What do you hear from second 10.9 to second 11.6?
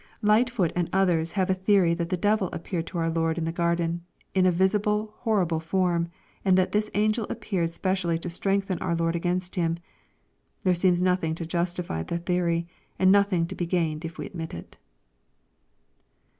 nothing to